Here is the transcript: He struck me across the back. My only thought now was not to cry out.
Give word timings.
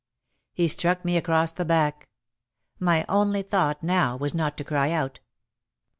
He 0.55 0.67
struck 0.67 1.05
me 1.05 1.15
across 1.15 1.51
the 1.51 1.63
back. 1.63 2.09
My 2.79 3.05
only 3.07 3.43
thought 3.43 3.83
now 3.83 4.17
was 4.17 4.33
not 4.33 4.57
to 4.57 4.63
cry 4.63 4.89
out. 4.89 5.19